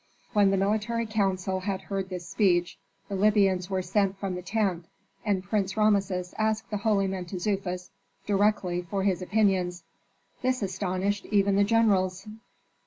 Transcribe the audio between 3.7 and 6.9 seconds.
sent from the tent, and Prince Rameses asked the